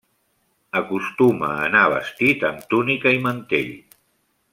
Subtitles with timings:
[0.79, 3.71] Acostuma a anar vestit amb túnica i mantell.